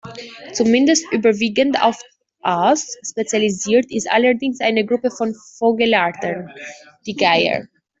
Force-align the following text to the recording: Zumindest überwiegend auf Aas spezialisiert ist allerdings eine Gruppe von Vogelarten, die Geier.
Zumindest 0.53 1.05
überwiegend 1.13 1.79
auf 1.83 2.01
Aas 2.41 2.97
spezialisiert 3.05 3.85
ist 3.91 4.09
allerdings 4.09 4.59
eine 4.59 4.83
Gruppe 4.83 5.11
von 5.11 5.35
Vogelarten, 5.59 6.49
die 7.05 7.13
Geier. 7.15 7.67